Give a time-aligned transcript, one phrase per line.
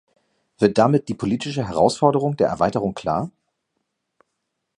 [0.57, 3.29] Wird damit die politische Herausforderung der Erweiterung klar?